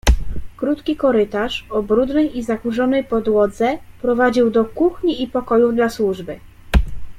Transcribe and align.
"Krótki 0.57 0.95
korytarz, 0.95 1.67
o 1.69 1.83
brudnej, 1.83 2.43
zakurzonej 2.43 3.03
podłodze, 3.03 3.77
prowadził 4.01 4.51
do 4.51 4.65
kuchni 4.65 5.21
i 5.23 5.27
pokojów 5.27 5.75
dla 5.75 5.89
służby." 5.89 6.39